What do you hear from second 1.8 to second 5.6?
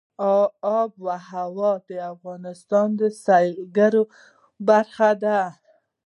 د افغانستان د سیلګرۍ برخه ده.